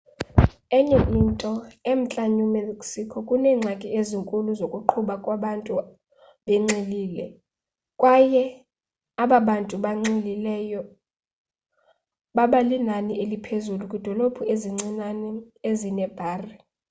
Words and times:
enye 0.77 0.99
into 1.19 1.51
emntla 1.91 2.23
new 2.35 2.47
mexico 2.57 3.17
kuneengxaki 3.27 3.87
ezinkulu 3.99 4.49
zokuqhuba 4.59 5.15
kwabantu 5.23 5.71
benxilile 6.45 7.25
kwaye 7.99 8.43
aba 9.23 9.37
bantu 9.49 9.75
banxilileyo 9.83 10.81
baba 12.35 12.59
linani 12.69 13.13
eliphezulu 13.23 13.83
kwiidolophu 13.91 14.41
ezincinane 14.53 15.29
ezineebhari 15.69 16.55